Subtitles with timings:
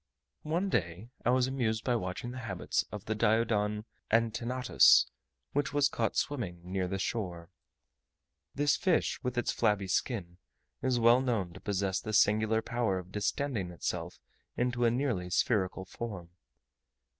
[0.47, 5.05] One day I was amused by watching the habits of the Diodon antennatus,
[5.53, 7.51] which was caught swimming near the shore.
[8.55, 10.39] This fish, with its flabby skin,
[10.81, 14.17] is well known to possess the singular power of distending itself
[14.57, 16.31] into a nearly spherical form.